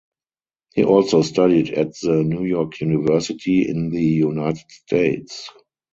He 0.73 0.83
also 0.83 1.21
studied 1.21 1.75
at 1.75 1.93
the 2.01 2.23
New 2.23 2.43
York 2.43 2.81
University 2.81 3.69
in 3.69 3.91
the 3.91 4.01
United 4.01 4.67
States. 4.67 5.47